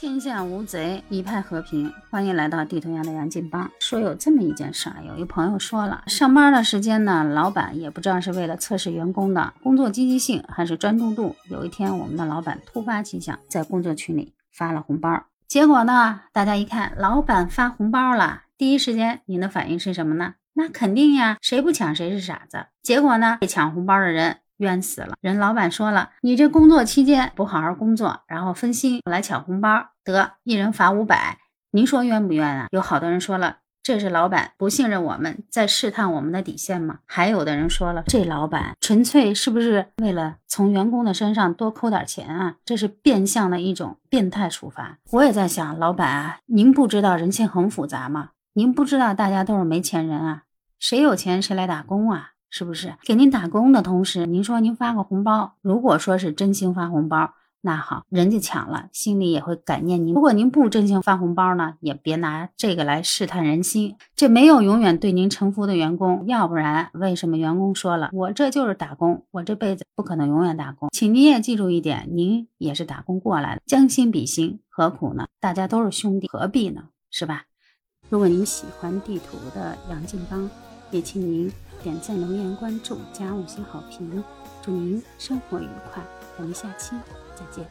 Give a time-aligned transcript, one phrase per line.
[0.00, 1.92] 天下无贼，一派和平。
[2.08, 3.68] 欢迎来到地图上的杨劲邦。
[3.80, 11.34] 说有这么一件事儿，有一朋友说了，上班的时间呢，老板也不知道是为了测试员工的工作积极性还是专注度。
[11.50, 15.24] 有一天，我们的老板突发奇想，在工作群里发了红包。
[15.48, 20.34] 结果呢，大家一看，老板发红包了，第一时间您的反应是什么呢？
[20.52, 22.66] 那肯定呀，谁不抢谁是傻子。
[22.84, 24.36] 结果呢，被抢红包的人。
[24.58, 25.14] 冤死了！
[25.20, 31.38] 人老板说了，你这工作期间不好好工作，然后分心来抢红包，得一人罚五百。
[31.70, 32.66] 您说冤不冤啊？
[32.70, 37.00] 有好多人说了，这是老板不信任我们，在试探我们的底线吗？
[37.06, 42.56] 还有的人说了，这老板纯粹是不是为了从员工的身上多抠点钱啊？
[42.64, 44.98] 这是变相的一种变态处罚。
[45.10, 48.30] 我也在想，老板啊，您不知道人性很复杂吗？
[48.54, 50.42] 您不知道大家都是没钱人啊，
[50.80, 52.30] 谁有钱谁来打工啊？
[52.50, 55.54] 是不是给您打工的同时，您说您发个红包？
[55.60, 60.14] 如果说是真心发红包，那好，人家抢了，心里也会感念您。
[60.14, 63.96] 如果您不真心发红包呢，也别拿这个来试探人心。
[64.14, 70.88] 这没有永远对您臣服的员工，要不然为什么员工说了，我这就是打工，我这辈子不可能永远打工？
[70.92, 75.26] 请您也记住一点，您也是打工过来的，将心比心，何苦呢？
[75.40, 76.84] 大家都是兄弟，何必呢？
[77.10, 77.44] 是吧？
[78.08, 80.48] 如果您喜欢地图的杨劲邦，
[80.90, 81.52] 也请您。
[81.80, 84.24] 点赞、留言、关注、加五星好评，
[84.60, 86.02] 祝您生活愉快！
[86.36, 86.96] 我们下期
[87.36, 87.64] 再见。